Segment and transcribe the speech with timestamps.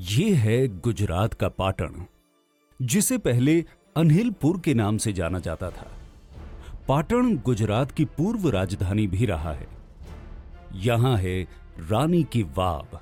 [0.00, 2.06] ये है गुजरात का पाटन
[2.82, 3.64] जिसे पहले
[3.96, 5.90] अनहिलपुर के नाम से जाना जाता था।
[6.88, 9.66] पाटन गुजरात की पूर्व राजधानी भी रहा है।
[10.74, 11.42] यहाँ है
[11.90, 12.98] रानी की वाव,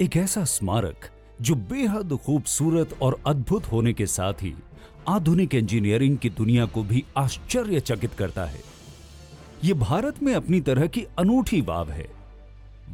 [0.00, 1.10] एक ऐसा स्मारक
[1.40, 4.54] जो बेहद खूबसूरत और अद्भुत होने के साथ ही
[5.08, 8.60] आधुनिक इंजीनियरिंग की दुनिया को भी आश्चर्यचकित करता है।
[9.64, 12.08] यह भारत में अपनी तरह की अनूठी वाव है।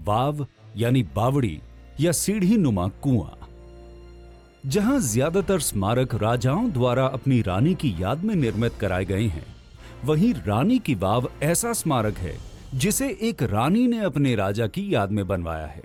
[0.05, 1.61] वाव यानी बावड़ी
[2.01, 3.37] या सीढ़ी नुमा कुआँ।
[4.67, 9.45] जहाँ ज़्यादातर स्मारक राजाओं द्वारा अपनी रानी की याद में निर्मित कराए गए हैं,
[10.05, 12.37] वहीं रानी की वाव ऐसा स्मारक है,
[12.75, 15.83] जिसे एक रानी ने अपने राजा की याद में बनवाया है।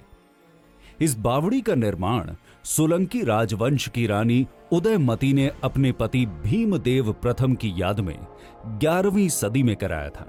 [1.02, 2.32] इस बावड़ी का निर्माण
[2.66, 8.18] सोलंकी राजवंश की रानी उदयमती ने अपने पति भीमदेव प्रथम की याद में
[8.80, 10.28] 11वीं सदी में कराया था।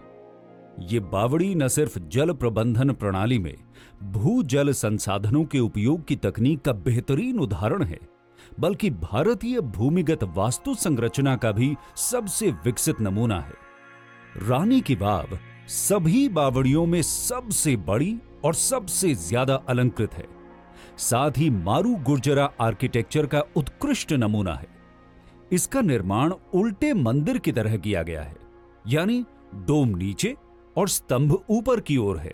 [0.78, 3.55] ये बावड़ी न सिर्फ़ जल प्रबंधन प्रणाली में
[4.12, 7.98] भू जल संसाधनों के उपयोग की तकनीक का बेहतरीन उदाहरण है,
[8.60, 13.54] बल्कि भारतीय भूमिगत वास्तु संरचना का भी सबसे विकसित नमूना है।
[14.41, 15.38] रानी की वाव
[15.69, 20.27] सभी बावड़ियों में सबसे बड़ी और सबसे ज़्यादा अलंकृत है।
[21.00, 24.69] साथ ही मारू गुर्जरा आर्किटेक्चर का उत्कृष्ट नमूना है।
[25.52, 28.36] इसका निर्माण उल्टे मंदिर की तरह किया गया है,
[28.86, 29.24] यानी
[29.56, 30.36] डोम नीचे
[30.77, 32.32] और स्तंभ ऊपर की ओर है।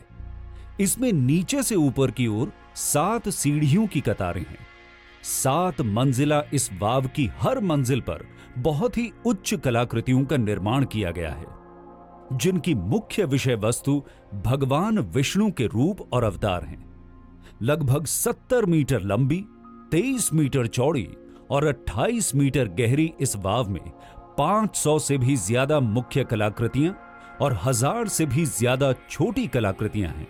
[0.80, 4.66] इसमें नीचे से ऊपर की ओर सात सीढ़ियों की कतारें हैं।
[5.22, 8.24] सात मंजिला इस वाव की हर मंजिल पर
[8.58, 11.46] बहुत ही उच्च कलाकृतियों का निर्माण किया गया है,
[12.34, 14.02] जिनकी मुख्य विषय वस्तु
[14.44, 16.84] भगवान विष्णु के रूप और अवतार हैं।
[17.62, 19.44] लगभग 70 मीटर लंबी
[19.92, 21.08] 23 मीटर चौड़ी
[21.50, 23.80] और 28 मीटर गहरी इस वाव में
[24.38, 26.94] 500 से भी ज़्यादा मुख्य कलाकृतियाँ
[27.40, 30.26] और हज़ार से भी ज़्यादा छोटी कलाकृतियाँ हैं।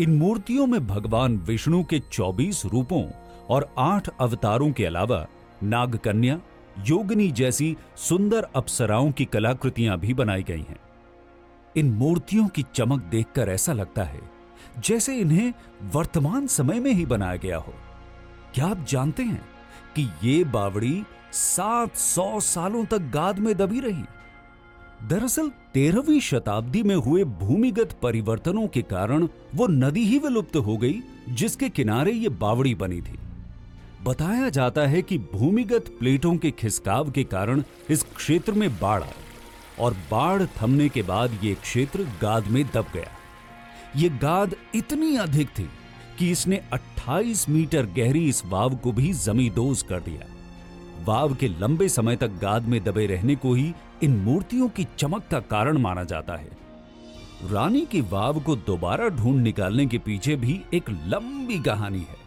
[0.00, 3.04] इन मूर्तियों में भगवान विष्णु के 24 रूपों
[3.48, 5.26] और आठ अवतारों के अलावा
[5.62, 6.38] नागकन्या,
[6.86, 10.78] योगिनी जैसी सुंदर अप्सराओं की कलाकृतियाँ भी बनाई गई हैं।
[11.76, 14.20] इन मूर्तियों की चमक देखकर ऐसा लगता है,
[14.78, 15.52] जैसे इन्हें
[15.92, 17.74] वर्तमान समय में ही बनाया गया हो।
[18.54, 19.44] क्या आप जानते हैं
[19.96, 21.02] कि ये बावड़ी
[21.32, 24.04] 700 सालों तक गाद में दबी रही?
[25.02, 31.02] दरअसल तेरहवीं शताब्दी में हुए भूमिगत परिवर्तनों के कारण वो नदी ही विलुप्त हो गई,
[31.28, 33.18] जिसके किनारे ये बावड़ी बनी थी।
[34.04, 39.12] बताया जाता है कि भूमिगत प्लेटों के खिसकाव के कारण इस क्षेत्र में बाढ़ आई
[39.78, 43.10] और बाढ़ थमने के बाद यह क्षेत्र गाद में दब गया।
[43.96, 45.68] ये गाद इतनी अधिक थी
[46.18, 50.32] कि इसने 28 मीटर गहरी इस वाव को भी जमींदोज कर दिया।
[51.04, 55.26] वाव के लंबे समय तक गाद में दबे रहने को ही इन मूर्तियों की चमक
[55.30, 56.50] का कारण माना जाता है।
[57.44, 62.24] रानी की वाव को दोबारा ढूंढ निकालने के पीछे भी एक लंबी कहानी है।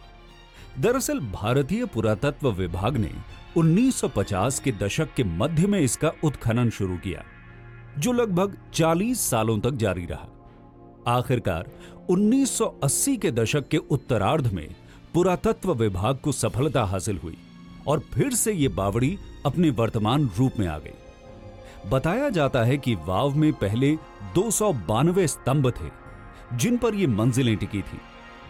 [0.80, 3.10] दरअसल भारतीय पुरातत्व विभाग ने
[3.56, 7.24] 1950 के दशक के मध्य में इसका उत्खनन शुरू किया,
[7.98, 10.28] जो लगभग 40 सालों तक जारी रहा।
[11.08, 11.70] आखिरकार
[12.10, 14.68] 1980 के दशक के उत्तरार्ध में
[15.14, 17.36] पुरातत्व विभाग को सफलता हासिल हुई।
[17.86, 22.94] और फिर से ये बावड़ी अपने वर्तमान रूप में आ गई। बताया जाता है कि
[23.06, 23.94] वाव में पहले
[24.34, 25.90] दो सौ बानवे स्तंभ थे,
[26.56, 28.00] जिन पर ये मंजिलें टिकी थी,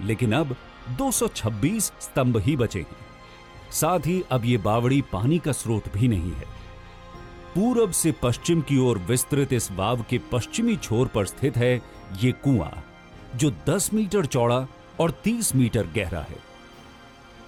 [0.03, 0.57] लेकिन अब
[0.99, 3.09] 226 स्तंभ ही बचे हैं
[3.73, 6.47] साथ ही अब ये बावड़ी पानी का स्रोत भी नहीं है।
[7.55, 11.75] पूरब से पश्चिम की ओर विस्तृत इस वाव के पश्चिमी छोर पर स्थित है
[12.21, 12.73] ये कुआँ,
[13.37, 14.67] जो 10 मीटर चौड़ा
[15.01, 16.50] और 30 मीटर गहरा है।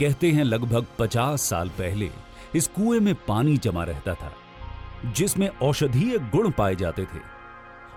[0.00, 2.10] कहते हैं लगभग 50 साल पहले
[2.54, 4.32] इस कुएँ में पानी जमा रहता था,
[5.12, 7.32] जिसमें औषधीय गुण पाए जाते थे।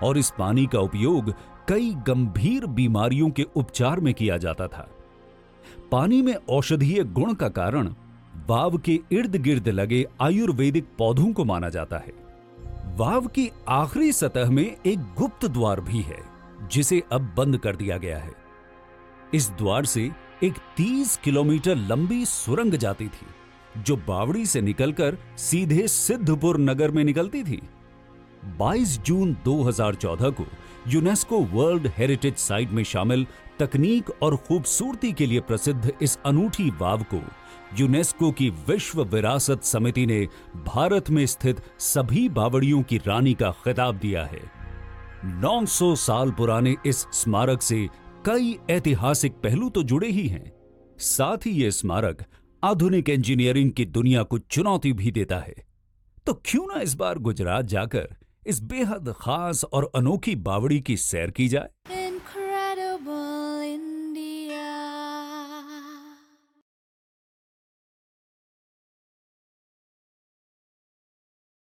[0.04, 1.34] और इस पानी का उपयोग
[1.68, 4.90] कई गंभीर बीमारियों के उपचार में किया जाता था।
[5.92, 7.94] पानी में औषधीय गुण का कारण
[8.48, 12.14] वाव के इर्द गिर्द लगे आयुर्वेदिक पौधों को माना जाता है।
[12.96, 16.20] वाव की आखिरी सतह में एक गुप्त द्वार भी है,
[16.72, 18.32] जिसे अब बंद कर दिया गया है।
[19.34, 20.12] इस द्वार से
[20.44, 23.28] एक 30 किलोमीटर लंबी सुरंग जाती थी,
[23.78, 27.62] जो बावड़ी से निकलकर सीधे सिद्धपुर नगर में निकलती थी।
[28.58, 30.46] 22 जून 2014 को
[30.88, 33.26] यूनेस्को वर्ल्ड हेरिटेज साइट में शामिल
[33.60, 37.22] तकनीक और खूबसूरती के लिए प्रसिद्ध इस अनूठी वाव को
[37.80, 40.28] यूनेस्को की विश्व विरासत समिति ने
[40.66, 44.42] भारत में स्थित सभी बावड़ियों की रानी का खिताब दिया है।
[45.42, 47.88] 900 साल पुराने इस स्मारक से
[48.26, 50.52] कई ऐतिहासिक पहलू तो जुड़े ही हैं।
[51.00, 52.24] साथ ही ये स्मारक
[52.64, 55.54] आधुनिक इंजीनियरिंग की दुनिया को चुनौती भी देता है।
[56.26, 58.16] तो क्यों ना इस बार गुजरात जाकर
[58.48, 61.95] इस बेहद खास और अनोखी बावड़ी की सैर की जाए?